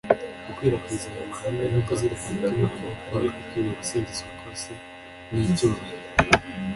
gukwirakwiza 0.45 1.07
ayo 1.13 1.23
mahame 1.31 1.63
no 1.73 1.79
kuzirikana 1.87 2.45
ko 2.49 2.55
imana 2.59 2.89
ari 3.15 3.25
yo 3.27 3.33
ikwiriye 3.41 3.73
gusingizwa 3.79 4.29
kose 4.41 4.71
n’icyubahiro, 5.31 5.97